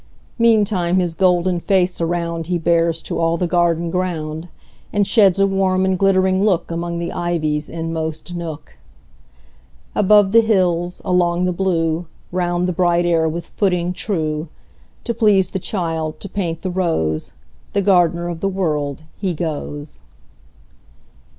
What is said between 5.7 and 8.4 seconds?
and glittering lookAmong the ivy's inmost